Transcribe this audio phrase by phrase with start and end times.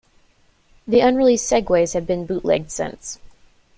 [0.87, 3.19] The unreleased segues have been bootlegged since.